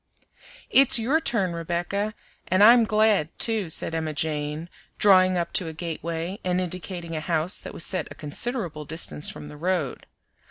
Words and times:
"It's 0.71 0.97
your 0.97 1.19
turn, 1.21 1.53
Rebecca, 1.53 2.15
and 2.47 2.63
I'm 2.63 2.85
glad, 2.85 3.37
too," 3.37 3.69
said 3.69 3.93
Emma 3.93 4.13
Jane, 4.13 4.67
drawing 4.97 5.37
up 5.37 5.53
to 5.53 5.67
a 5.67 5.73
gateway 5.73 6.39
and 6.43 6.59
indicating 6.59 7.15
a 7.15 7.21
house 7.21 7.59
that 7.59 7.71
was 7.75 7.85
set 7.85 8.07
a 8.09 8.15
considerable 8.15 8.83
distance 8.83 9.29
from 9.29 9.47
the 9.47 9.57
road. 9.57 10.07